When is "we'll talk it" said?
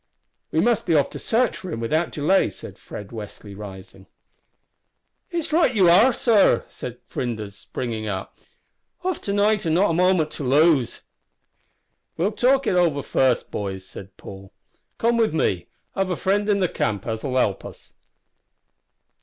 12.17-12.73